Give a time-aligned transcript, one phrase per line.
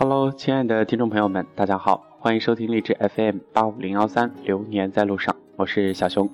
[0.00, 6.30] Hello，亲爱的听众朋友们，大家好，欢迎收听励志 FM 八五零幺三，流年在路上，我是小熊，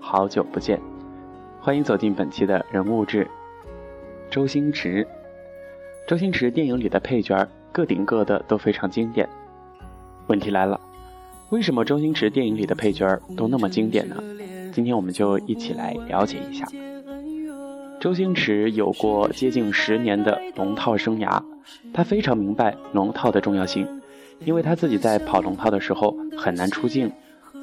[0.00, 0.80] 好久不见，
[1.60, 3.28] 欢迎走进本期的人物志。
[4.30, 5.06] 周星驰，
[6.08, 9.28] 周星驰电影里的配角个顶个的都非常经典。
[10.28, 10.80] 问题来了，
[11.50, 13.06] 为什么周星驰电影里的配角
[13.36, 14.16] 都那么经典呢？
[14.72, 16.66] 今天我们就一起来了解一下。
[18.02, 21.40] 周星驰有过接近十年的龙套生涯，
[21.94, 23.86] 他非常明白龙套的重要性，
[24.44, 27.08] 因为他自己在跑龙套的时候很难出镜，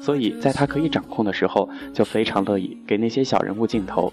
[0.00, 4.10] 所以在他可以掌控的时候，就非常乐意给那些小人物镜头。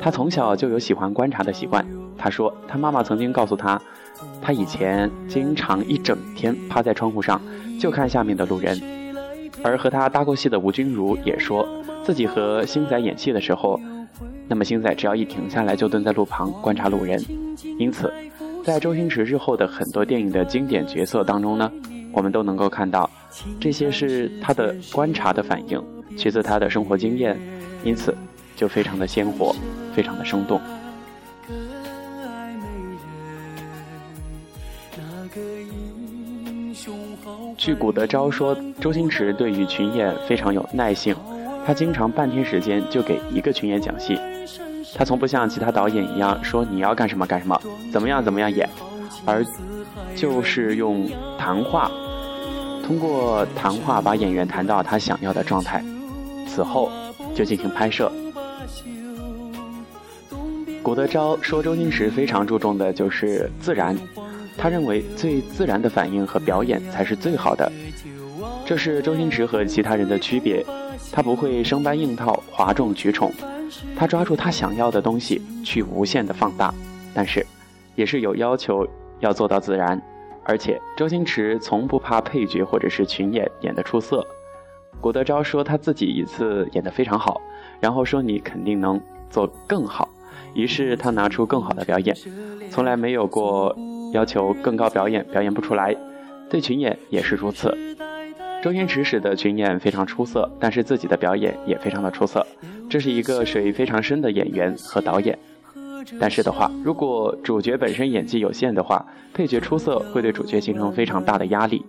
[0.00, 1.86] 他从小就有喜欢观察的习惯。
[2.18, 3.80] 他说，他妈妈曾经告诉他，
[4.42, 7.40] 他以前经常一整天趴在窗户上
[7.78, 8.76] 就看下面的路人。
[9.62, 11.68] 而和他搭过戏的吴君如也说
[12.02, 13.80] 自己和星仔演戏的时候。
[14.48, 17.20] 那么星仔只要一停下来，就蹲在路旁观察路人。
[17.78, 18.12] 因此，
[18.64, 21.70] 在周星驰日后的很多电影的经典角色当中呢，
[22.12, 23.10] 我们都能够看到，
[23.60, 25.82] 这些是他的观察的反应，
[26.16, 27.38] 取自他的生活经验，
[27.82, 28.16] 因此
[28.54, 29.54] 就非常的鲜活，
[29.94, 30.60] 非常的生动。
[37.58, 41.16] 据古德昭说，周星驰对于群演非常有耐性，
[41.66, 44.16] 他经常半天时间就给一个群演讲戏。
[44.94, 47.60] 他从不像其他导演一样说你要干什么干什么，
[47.92, 48.68] 怎么样怎么样演，
[49.24, 49.44] 而
[50.14, 51.90] 就是用谈话，
[52.86, 55.84] 通过谈话把演员谈到他想要的状态，
[56.46, 56.88] 此后
[57.34, 58.10] 就进行拍摄。
[60.84, 63.98] 古德昭说周星驰非常注重的就是自然，
[64.56, 67.70] 他认为最自然的反应和表演才是最好的，
[68.66, 70.66] 这是周星驰和其他人的区别，
[71.12, 73.32] 他不会生搬硬套、哗众取宠。
[73.96, 76.74] 他抓住他想要的东西去无限的放大，
[77.14, 77.46] 但是
[77.94, 78.84] 也是有要求
[79.20, 80.02] 要做到自然，
[80.42, 84.26] 而且周星驰从不怕配角或者是群演演得出色。
[85.00, 87.40] 古德昭说他自己一次演得非常好，
[87.78, 89.00] 然后说你肯定能
[89.30, 90.08] 做更好，
[90.54, 92.16] 于是他拿出更好的表演，
[92.68, 93.76] 从来没有过
[94.12, 95.94] 要求更高表演表演不出来，
[96.50, 97.72] 对群演也是如此。
[98.62, 102.44] 周星驰使的群演非常出色，但是自己的表演也非常的出色。
[102.90, 105.38] 这是一个水非常深的演员和导演。
[106.20, 111.84] 但是的话，如果主角本身演技有限的话，配角出色会对主角形成非常大的压力。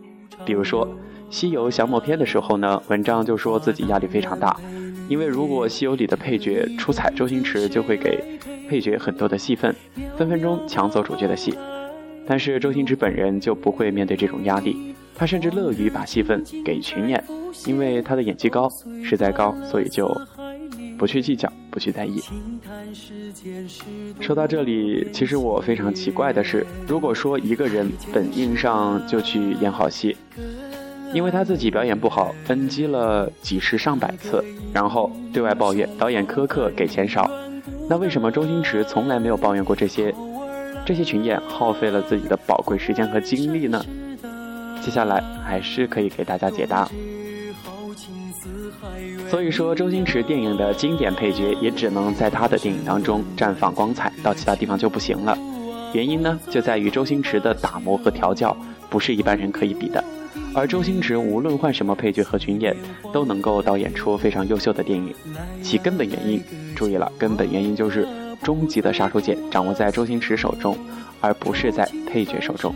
[0.45, 0.87] 比如说
[1.29, 4.55] 《西游降魔篇》的时候呢，文章就说自己压力非常大，
[5.07, 8.23] 因为如果《西游》里的配角出彩，周星驰就会给
[8.67, 9.75] 配角很多的戏份，
[10.17, 11.55] 分分钟抢走主角的戏。
[12.27, 14.95] 但是周星驰本人就不会面对这种压力。
[15.19, 17.23] 他甚至乐于把戏份给群演，
[17.65, 18.69] 因为他的演技高，
[19.03, 20.07] 实在高，所以就
[20.95, 22.21] 不去计较，不去在意。
[24.21, 30.15] 说到这里，其实我非常奇怪的是，如果说一个人本应上就去演好戏，
[31.11, 37.27] 因为他自己表演不好，NG 了几十上百次，然后对外抱怨导演苛刻，给钱少，
[37.89, 40.13] 那为什么周星驰从来没有抱怨过这些？
[40.85, 43.83] 这些群演耗费了自己的宝贵时间和精力呢？
[44.87, 46.87] 接下来还是可以给大家解答。
[49.29, 55.37] 所以说，周星驰电影的经典配角也只能在他的电影当中绽放光彩，到其他地方就不行了。
[55.91, 58.55] 原因呢，就在于周星驰的打磨和调教
[58.89, 60.01] 不是一般人可以比的。
[60.55, 62.73] 而周星驰无论换什么配角和群演，
[63.11, 65.13] 都能够导演出非常优秀的电影。
[65.61, 66.41] 其根本原因，
[66.73, 68.07] 注意了，根本原因就是
[68.41, 70.77] 终极的杀手锏掌握在周星驰手中，
[71.19, 72.73] 而不是在配角手中。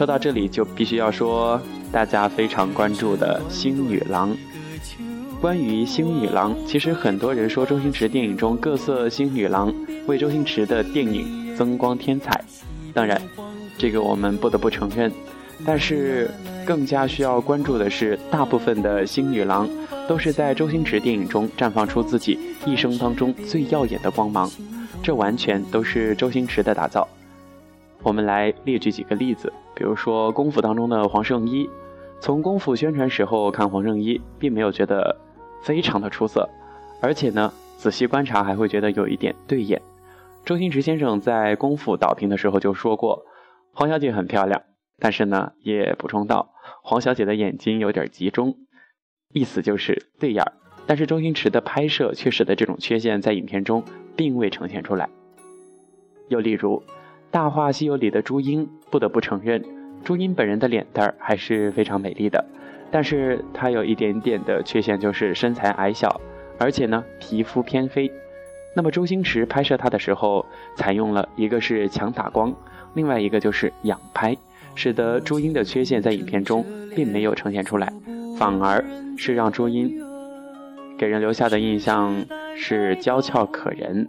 [0.00, 1.60] 说到这里，就必须要说
[1.92, 4.34] 大家非常关注的《星女郎》。
[5.42, 9.70] 关于《星女郎》，其实很多人说周星驰电影中各色星女郎
[10.06, 12.42] 为周星驰的电影增光添彩。
[12.94, 13.20] 当然，
[13.76, 15.12] 这个我们不得不承认。
[15.66, 16.30] 但是，
[16.64, 19.68] 更加需要关注的是，大部分的星女郎
[20.08, 24.50] 都是在周星驰电影中绽放出自己一生当中最耀眼的光芒。
[25.02, 27.06] 这完全都是周星驰的打造。
[28.02, 29.52] 我们来列举几个例子。
[29.74, 31.68] 比如说功夫当中的黄圣依，
[32.20, 35.16] 从功夫宣传时候看黄圣依，并没有觉得
[35.62, 36.46] 非常的出色，
[37.00, 39.80] 而且呢，仔细观察还会觉得有一点对眼。
[40.44, 43.24] 周星驰先生在功夫导评的时候就说过，
[43.72, 44.62] 黄小姐很漂亮，
[44.98, 46.50] 但是呢，也补充到
[46.82, 48.54] 黄小姐的眼睛有点集中，
[49.32, 50.44] 意思就是对眼。
[50.86, 53.82] 但是周星驰的拍摄却使得这种缺陷在影片中
[54.14, 55.08] 并未呈现出来。
[56.28, 56.82] 又例如。
[57.30, 59.64] 《大话西游》里的朱茵，不得不承认，
[60.02, 62.44] 朱茵本人的脸蛋儿还是非常美丽的，
[62.90, 66.20] 但是她有一点点的缺陷，就是身材矮小，
[66.58, 68.10] 而且呢皮肤偏黑。
[68.74, 70.44] 那么周星驰拍摄她的时候，
[70.74, 72.52] 采用了一个是强打光，
[72.94, 74.36] 另外一个就是仰拍，
[74.74, 76.66] 使得朱茵的缺陷在影片中
[76.96, 77.92] 并没有呈现出来，
[78.36, 78.84] 反而
[79.16, 80.02] 是让朱茵
[80.98, 82.12] 给人留下的印象
[82.56, 84.08] 是娇俏可人。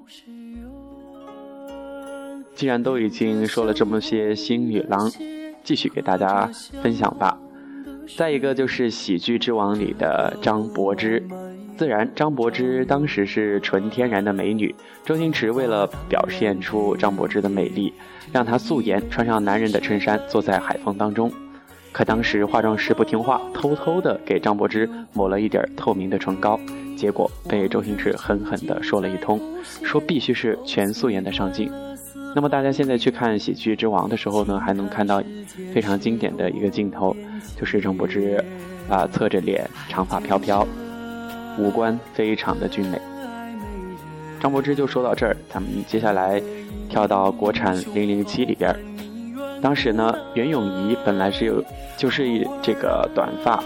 [2.61, 5.11] 既然都已经说了这么些新女郎，
[5.63, 6.47] 继续给大家
[6.83, 7.35] 分享吧。
[8.15, 11.27] 再一个就是《喜剧之王》里的张柏芝。
[11.75, 14.75] 自然，张柏芝当时是纯天然的美女。
[15.03, 17.91] 周星驰为了表现出张柏芝的美丽，
[18.31, 21.31] 让她素颜穿上男人的衬衫，坐在海风当中。
[21.91, 26.59] 可当时化妆师不听话，偷偷的给张柏芝抹了一点透明的唇膏，
[26.95, 29.41] 结果被周星驰狠狠的说了一通，
[29.81, 31.71] 说必须是全素颜的上镜。
[32.33, 35.21] 那么大家现在去看《喜剧之王》的时候呢，还能看到
[35.73, 37.15] 非常经典的一个镜头，
[37.59, 38.43] 就是张柏芝
[38.89, 40.65] 啊侧着脸，长发飘飘。
[41.59, 42.99] 五官非常的俊美，
[44.39, 46.41] 张柏芝就说到这儿，咱们接下来
[46.87, 48.73] 跳到国产《零零七》里边。
[49.61, 51.61] 当时呢，袁咏仪本来是有
[51.97, 53.61] 就是这个短发，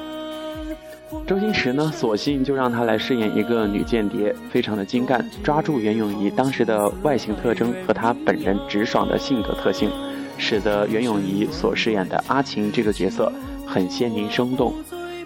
[1.28, 9.90] 周星驰呢，索性就让她来饰演一个女间谍，非常的精干，抓住袁咏仪当时的外形特征和她本人直爽的性格特性，
[10.38, 13.32] 使得袁咏仪所饰演的阿晴这个角色
[13.66, 14.74] 很鲜明生动。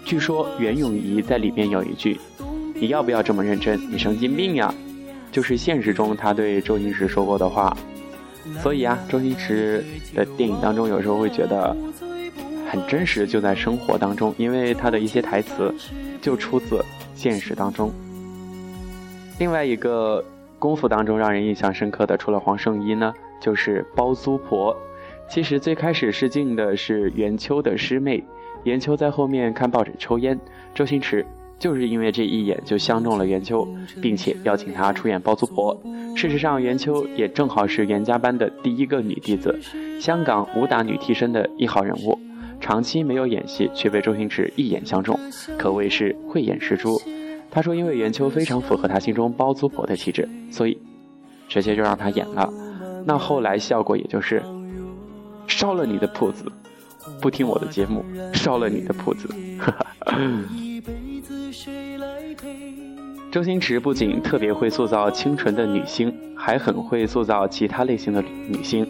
[0.04, 2.18] 据说袁咏仪在里面有一句。
[2.74, 3.78] 你要不要这么认真？
[3.92, 4.72] 你神经病呀！
[5.30, 7.76] 就是现实中他对周星驰说过的话。
[8.62, 9.84] 所以啊，周星驰
[10.14, 11.76] 的电影当中有时候会觉得
[12.70, 15.74] 很真实，就在生活当中，因为他的一些台词
[16.22, 16.80] 就出自
[17.16, 17.90] 现实当中。
[19.40, 20.24] 另外一个
[20.56, 24.76] 功夫当中让人印象深刻的，除了黄圣依呢，就是包租婆。
[25.28, 28.22] 其实最开始试镜的是袁秋的师妹，
[28.62, 30.38] 袁秋在后面看报纸抽烟，
[30.72, 31.26] 周星驰。
[31.58, 33.68] 就是因为这一眼就相中了袁秋，
[34.00, 35.78] 并且邀请她出演包租婆。
[36.16, 39.60] 事实上，袁秋也正好是袁家班的第一个女弟子，
[40.00, 42.18] 香港武打女替身的一号人物。
[42.60, 45.18] 长期没有演戏，却被周星驰一眼相中，
[45.58, 47.00] 可谓是慧眼识珠。
[47.50, 50.78] 他说，因为袁秋非常符合他心中包租婆的气质，所以
[51.48, 52.48] 直接就让她演了。
[53.04, 54.40] 那后来效果也就是
[55.48, 56.44] 烧了你的铺子，
[57.20, 59.28] 不听我的节目，烧了你的铺子。
[59.58, 59.86] 哈哈。
[63.32, 68.88] 周星驰不仅特别会塑造清纯的女星，还很会塑造其他类型的女星。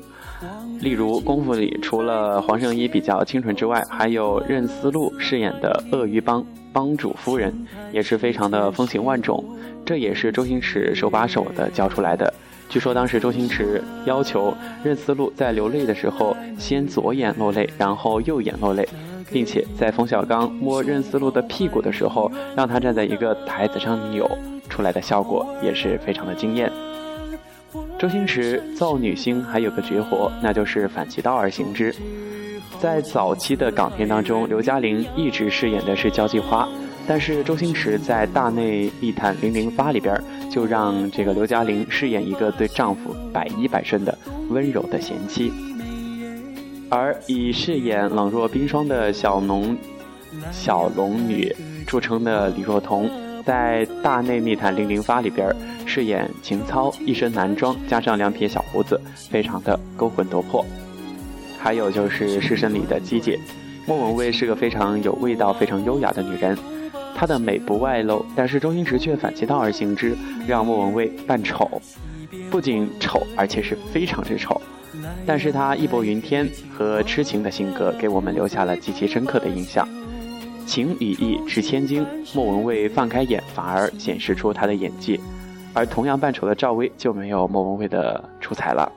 [0.81, 7.55] 例如《功夫》里，除了黄圣依比较清纯之外，还有任思露饰演的鳄鱼帮帮主夫人，
[7.93, 9.45] 也是非常的风情万种。
[9.85, 12.33] 这也是周星驰手把手的教出来的。
[12.69, 18.89] 据说当时周星驰要求任思露在流泪的时候，先左眼落泪，然后右眼落泪。
[19.33, 24.29] 并且在冯小刚摸任思露的屁股的时候，让他站在一个台子上扭
[24.69, 26.69] 出来的效果也是非常的惊艳。
[28.01, 31.95] 周星驰造女星还有个绝活，那就是反其道而行之。
[32.81, 36.67] 在早期的港片当中，刘嘉玲一直饰演的是交际花，
[37.07, 40.19] 但是周星驰在《大内密探零零发》里边
[40.51, 44.17] 就让这个刘嘉玲饰演一个对丈夫百依百顺的
[44.49, 45.53] 温柔的贤妻。
[46.89, 49.77] 而以饰演冷若冰霜的小农
[50.51, 51.55] 小龙女
[51.87, 53.11] 著称的李若彤，
[53.45, 55.55] 在《大内密探零零发》里边
[55.91, 60.65] 饰演情操，一身男装加上两撇小胡子，非常的勾魂夺魄。
[61.59, 63.37] 还有就是《师生》里的姬姐，
[63.89, 66.57] 莫文蔚是个非常有味道、非常优雅的女人，
[67.13, 70.17] 她的美不外露，但是周星驰却反其道而行之，
[70.47, 71.83] 让莫文蔚扮丑，
[72.53, 74.63] 不仅丑，而且是非常之丑。
[75.27, 79.89] 但是她义薄云天和痴情的性格给我们留下了极其深刻的印象。
[80.67, 85.21] 情与义值千金，莫文蔚放开眼反而显示出她的演技，
[85.75, 88.93] 而同样扮丑的赵薇就没有莫文蔚的出彩了。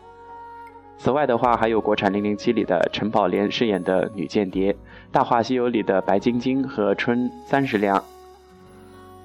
[0.98, 4.74] 此外的话，还有国产《零零七》里的陈宝莲饰演的女间谍，
[5.12, 7.98] 《大话西游》里的白晶晶和春三十两，《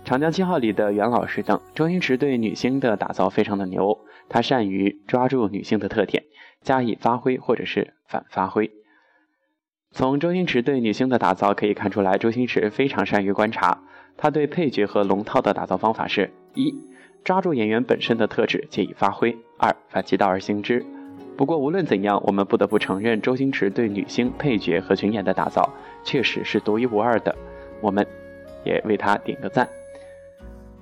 [0.05, 1.61] 长江七号》里的袁老师等。
[1.75, 6.25] 周星驰对女星的打造非常的牛，他善于抓住女性的特点。
[6.61, 8.73] 加以发挥或者是反发挥。
[9.93, 13.83] 从周星驰对女星的打造可以看出来，周星驰非常善于观察。
[14.17, 16.75] 他对配角和龙套的打造方法是：一、
[17.25, 20.85] 抓住演员本身的特质借以发挥；二、反其道而行之。
[21.37, 25.73] 不过无论怎样，我们不得不承认，周星驰对女星配角和群演的打造
[26.03, 27.35] 确实是独一无二的。
[27.81, 28.05] 我们
[28.65, 29.69] 也为他点个赞。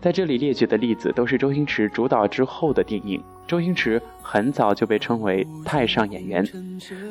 [0.01, 3.23] 在这里列举的例子都是周星驰主导之后的电影。
[3.47, 6.45] 周星驰很早就被称为太上演员，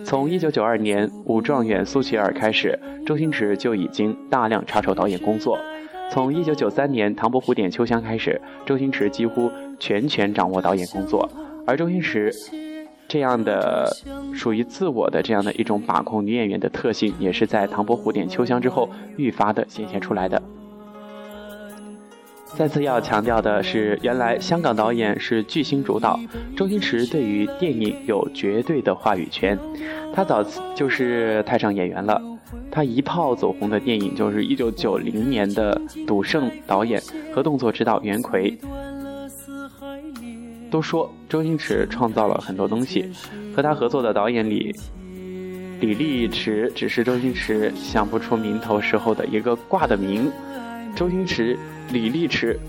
[0.04, 5.58] 从1992年《武状元苏乞儿》开始，周星驰就已经大量插手导演工作。
[6.12, 11.30] 从1993年《唐伯虎点秋香》开始，周星驰几乎全权掌握导演工作。
[11.68, 12.32] 而周星驰
[13.08, 13.92] 这样的
[14.34, 20.42] 属于自我的这样的一种把控女演员的特性，也是在《唐伯虎点秋香》之后愈发的显现出来的。
[22.56, 26.18] 再次要强调的是，原来香港导演是巨星主导，
[26.56, 29.60] 周星驰对于电影有绝对的话语权。
[30.14, 30.42] 他早
[30.74, 32.22] 就是太上演员了，
[32.76, 37.02] 他一炮走红的电影就是1990年的《赌圣》，导演
[37.34, 38.54] 和动作指导袁奎。
[40.70, 43.10] 都说周星驰创造了很多东西，
[43.56, 44.76] 和他合作的导演里，
[45.80, 50.30] 李立驰只是周星驰想不出名头时候的一个挂的名。
[50.98, 51.58] 周星驰、
[51.94, 52.60] 李立驰，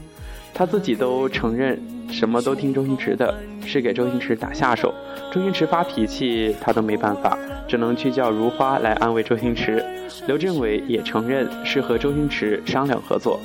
[0.54, 3.34] 他自己都承认什么都听周星驰的，
[3.64, 4.94] 是给周星驰打下手。
[5.32, 7.36] 周星驰发脾气，他都没办法，
[7.66, 9.84] 只能去叫如花来安慰周星驰。
[10.26, 13.40] 刘镇伟也承认是和周星驰商量合作。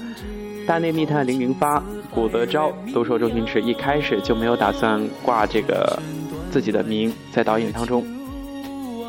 [0.67, 5.99] 大内密探零零发、古德昭都说周星驰一开始就没有打算挂这个
[6.51, 8.05] 自己的名在导演当中。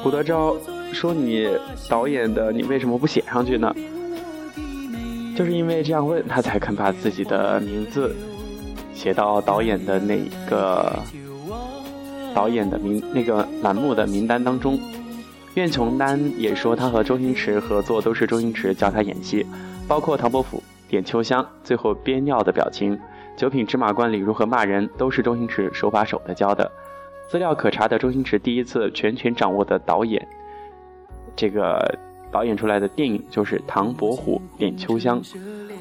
[0.02, 0.56] 古德昭
[0.92, 1.48] 说：“你
[1.88, 3.72] 导演的，你为什么不写上去呢？”
[5.36, 8.14] 就是因为这样问，他才肯把自己的名字
[8.94, 10.18] 写到导演的那
[10.48, 10.98] 个
[12.34, 14.78] 导演的名那个栏目的名单当中。
[15.54, 19.46] 苑琼丹也说，他和周星驰合作都是周星驰教他演戏，
[19.86, 22.96] 包括《唐伯虎点秋香》最后憋尿的表情，
[23.36, 26.70] 《九品芝麻官》里如何骂人，都是周星驰手把手的教的。
[27.28, 30.26] 资料可查的周星驰第一次全权掌握的导演，
[31.36, 31.98] 这个。
[32.32, 35.22] 导演出来的电影就是《唐伯虎点秋香》。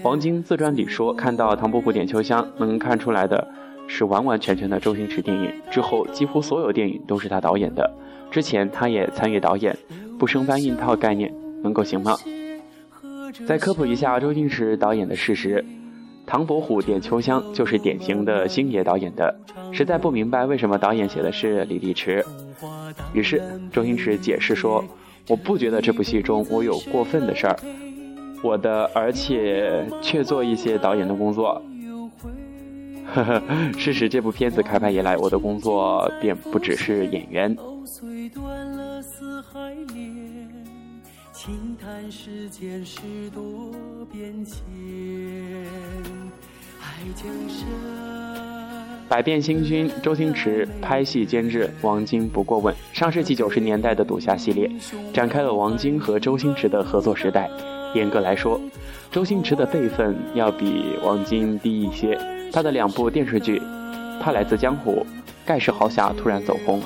[0.04, 3.48] 王晶自传里说，看到《唐伯虎点秋香》，能看出来的
[3.88, 5.50] 是完完全全的周星驰电影。
[5.72, 7.90] 之后几乎所有电影都是他导演的。
[8.32, 9.78] 之前他也参与导演，
[10.18, 12.16] 不生搬硬套概念能够行吗？
[13.46, 15.58] 再科普一下周星驰导演的事实，
[16.26, 19.36] 《唐伯虎点秋香》就是典型的星爷导演的。
[19.72, 22.26] 实在不明白为什么导演写的是李立驰，
[23.14, 24.84] 于是周星驰解释说。
[25.28, 27.56] 我不觉得这部戏中我有过分的事儿，
[28.44, 31.62] 我的而且却做一些导演的工作。
[33.14, 33.42] 呵呵，
[33.78, 37.56] 事实这部片子开拍以来，我的工作便不只是演员。
[49.10, 52.76] 百变星君周星驰拍戏监制，王晶不过问。
[52.94, 54.70] 上世纪九十年代的赌侠系列，
[55.12, 57.50] 展开了王晶和周星驰的合作时代。
[57.96, 58.62] 严格来说，
[59.12, 62.16] 周星驰的辈分要比王晶低一些。
[62.54, 63.60] 他的两部电视剧
[64.22, 64.92] 《他来自江湖》
[65.46, 66.80] 《盖世豪侠》突然走红，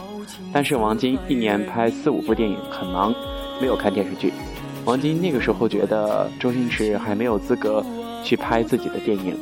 [0.54, 3.14] 但是王晶一年拍四五部电影，很忙，
[3.60, 4.32] 没有看电视剧。
[4.86, 7.84] 王晶那个时候觉得周星驰还没有资格
[8.24, 9.36] 去拍自己的电影。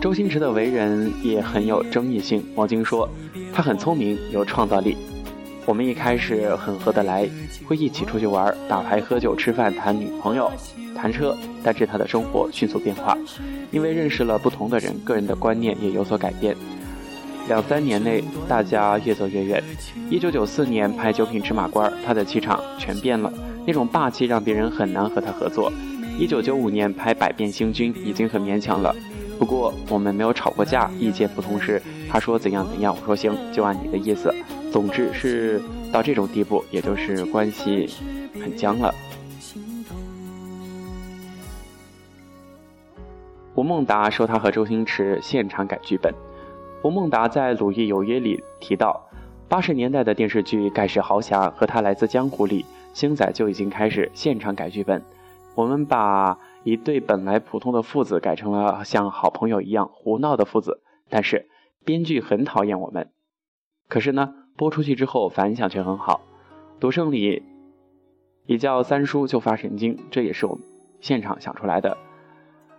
[0.00, 2.44] 周星驰的为人也很有争议性。
[2.54, 3.08] 王晶说，
[3.54, 4.96] 他很聪明，有创造力。
[5.64, 7.26] 我们一开始很合得来，
[7.66, 10.52] 会一起出去玩、打牌、喝酒、吃饭、谈女朋友、
[10.94, 11.34] 谈车。
[11.62, 13.16] 但是他的生活迅速变化，
[13.70, 16.54] 因为认识了不同的人，个人的观念也有所改变。
[17.46, 19.62] 两三年内，大家越走越远。
[20.08, 23.30] 一九九四年拍《九品芝麻官》，他的气场全变了，
[23.66, 25.70] 那种霸气让别人很难和他合作。
[26.18, 28.94] 一九九五年拍《百变星君》，已经很勉强了。
[29.38, 34.34] 不过我们没有吵过架，意见不同时，他说怎样怎样，我说行，就按你的意思。
[34.72, 35.60] 总之是
[35.92, 37.90] 到这种地步，也就是关系
[38.40, 38.94] 很僵了。
[43.54, 46.12] 吴孟达说他和周星驰现场改剧本。
[46.84, 49.08] 吴孟达在《鲁豫有约》里提到，
[49.48, 55.02] 八十年代的电视剧《盖世豪侠》和他来自江湖里，星仔就已经开始现场改剧本。
[55.54, 56.38] 我们把。
[56.64, 61.46] 一对本来普通的父子改成了像好朋友一样胡闹的父子，但是
[61.84, 63.10] 编剧很讨厌我们。
[63.86, 66.22] 可是呢，播出去之后反响却很好。
[66.80, 67.42] 赌圣里
[68.46, 70.64] 一叫三叔就发神经，这也是我们
[71.02, 71.98] 现场想出来的。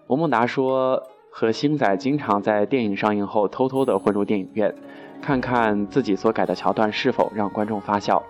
[0.08, 1.04] 吴孟达说，
[1.38, 4.74] 和星仔经常在电影上映后偷偷的混入电影院，
[5.22, 8.24] 看看自己所改的桥段是否让观众发笑。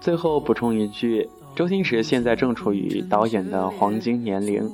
[0.00, 4.66] 最后补充一句，周星驰现在正处于导演的黄金年龄。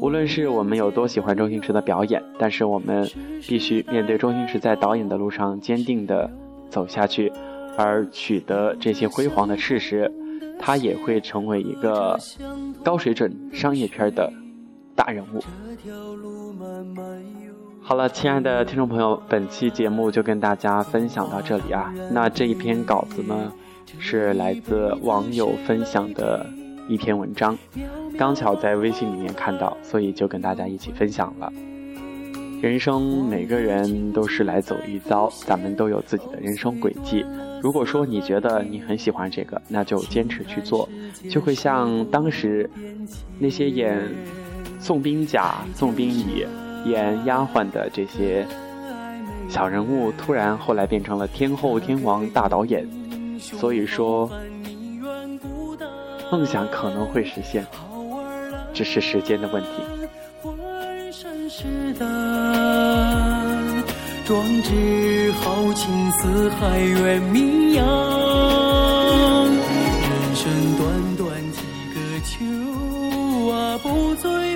[0.00, 3.10] 无论是我们有多喜欢周星驰的表演，但是我们
[3.48, 6.30] 必须面对周星驰在导演的路上坚定的
[6.68, 7.32] 走下去，
[7.76, 10.08] 而取得这些辉煌的事实，
[10.60, 12.16] 他也会成为一个
[12.84, 14.32] 高水准商业片的
[14.94, 15.42] 大人物。
[17.82, 21.92] 好了，亲爱的听众朋友，本期节目就跟大家分享到这里啊。
[22.12, 23.52] 那这一篇稿子呢？
[23.98, 26.46] 是来自网友分享的
[26.88, 27.58] 一篇文章，
[28.16, 31.52] 刚巧在微信里面看到，所以就跟大家一起分享了。
[32.60, 37.24] 人生每个人都是来走一遭，咱们都有自己的人生轨迹。
[37.62, 40.86] 如果说你觉得你很喜欢这个，那就坚持去做，
[41.30, 42.68] 就会像当时
[43.38, 43.98] 那些演
[44.78, 46.44] 宋兵甲、宋兵乙、
[46.84, 48.46] 演丫鬟的这些
[49.48, 52.86] 小人物，突然后来变成了天后、天王、大导演。
[53.38, 54.30] 所以说，
[56.30, 57.64] 梦想可能会实现，
[58.74, 59.68] 只是时间的问题。
[64.30, 67.84] 壮志豪情四海远名扬
[69.44, 71.58] 人生短短几
[71.92, 74.49] 个秋啊不醉